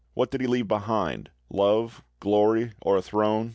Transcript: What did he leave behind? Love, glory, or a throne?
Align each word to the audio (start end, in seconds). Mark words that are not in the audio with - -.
What 0.15 0.31
did 0.31 0.41
he 0.41 0.47
leave 0.47 0.67
behind? 0.67 1.29
Love, 1.51 2.03
glory, 2.19 2.71
or 2.81 2.97
a 2.97 3.03
throne? 3.03 3.49